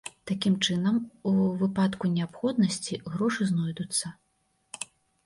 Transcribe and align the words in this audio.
Такім 0.29 0.53
чынам, 0.67 0.95
у 1.31 1.33
выпадку 1.59 2.09
неабходнасці, 2.13 2.99
грошы 3.13 3.47
знойдуцца. 3.51 4.13